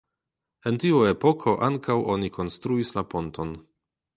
En 0.69 0.79
tiu 0.83 1.01
epoko 1.09 1.53
ankaŭ 1.69 1.99
oni 2.15 2.33
konstruis 2.39 2.95
la 2.99 3.05
ponton. 3.13 3.57